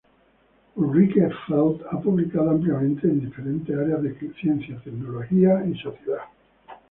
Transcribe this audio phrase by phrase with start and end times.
[0.77, 6.21] Ulrike Felt ha publicado ampliamente en diferentes áreas de Ciencia, Tecnología y Sociedad.